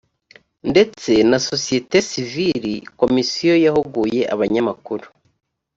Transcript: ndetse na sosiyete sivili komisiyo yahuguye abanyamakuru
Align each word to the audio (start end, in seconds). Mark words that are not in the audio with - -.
ndetse 0.71 1.11
na 1.29 1.37
sosiyete 1.47 1.97
sivili 2.09 2.73
komisiyo 2.99 3.53
yahuguye 3.65 4.21
abanyamakuru 4.33 5.05